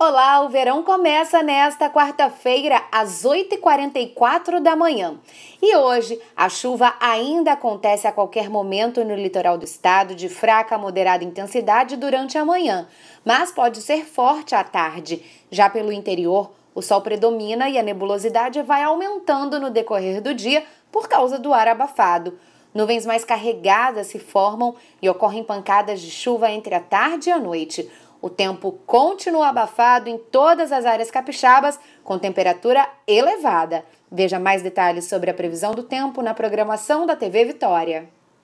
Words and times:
Olá, 0.00 0.42
o 0.42 0.48
verão 0.48 0.84
começa 0.84 1.42
nesta 1.42 1.90
quarta-feira, 1.90 2.84
às 2.92 3.24
8h44 3.24 4.60
da 4.60 4.76
manhã. 4.76 5.18
E 5.60 5.74
hoje, 5.74 6.20
a 6.36 6.48
chuva 6.48 6.94
ainda 7.00 7.54
acontece 7.54 8.06
a 8.06 8.12
qualquer 8.12 8.48
momento 8.48 9.04
no 9.04 9.16
litoral 9.16 9.58
do 9.58 9.64
estado, 9.64 10.14
de 10.14 10.28
fraca 10.28 10.76
a 10.76 10.78
moderada 10.78 11.24
intensidade 11.24 11.96
durante 11.96 12.38
a 12.38 12.44
manhã, 12.44 12.86
mas 13.24 13.50
pode 13.50 13.82
ser 13.82 14.04
forte 14.04 14.54
à 14.54 14.62
tarde. 14.62 15.20
Já 15.50 15.68
pelo 15.68 15.90
interior, 15.90 16.52
o 16.76 16.80
sol 16.80 17.00
predomina 17.00 17.68
e 17.68 17.76
a 17.76 17.82
nebulosidade 17.82 18.62
vai 18.62 18.84
aumentando 18.84 19.58
no 19.58 19.68
decorrer 19.68 20.22
do 20.22 20.32
dia 20.32 20.64
por 20.92 21.08
causa 21.08 21.40
do 21.40 21.52
ar 21.52 21.66
abafado. 21.66 22.38
Nuvens 22.72 23.04
mais 23.04 23.24
carregadas 23.24 24.06
se 24.06 24.20
formam 24.20 24.76
e 25.02 25.08
ocorrem 25.10 25.42
pancadas 25.42 26.00
de 26.00 26.10
chuva 26.12 26.52
entre 26.52 26.74
a 26.74 26.80
tarde 26.80 27.30
e 27.30 27.32
a 27.32 27.38
noite. 27.38 27.90
O 28.20 28.28
tempo 28.28 28.72
continua 28.84 29.48
abafado 29.48 30.08
em 30.08 30.18
todas 30.18 30.72
as 30.72 30.84
áreas 30.84 31.10
capixabas, 31.10 31.78
com 32.02 32.18
temperatura 32.18 32.88
elevada. 33.06 33.84
Veja 34.10 34.38
mais 34.38 34.62
detalhes 34.62 35.04
sobre 35.04 35.30
a 35.30 35.34
previsão 35.34 35.72
do 35.72 35.84
tempo 35.84 36.20
na 36.20 36.34
programação 36.34 37.06
da 37.06 37.14
TV 37.14 37.44
Vitória. 37.44 38.08